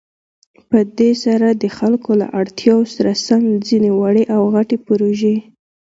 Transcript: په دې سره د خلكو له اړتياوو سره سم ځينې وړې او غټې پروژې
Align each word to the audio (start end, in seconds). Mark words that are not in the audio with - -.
په 0.69 0.79
دې 0.97 1.11
سره 1.23 1.47
د 1.51 1.63
خلكو 1.77 2.11
له 2.21 2.27
اړتياوو 2.39 2.91
سره 2.95 3.11
سم 3.25 3.43
ځينې 3.67 3.91
وړې 3.97 4.23
او 4.35 4.41
غټې 4.53 4.77
پروژې 4.87 5.35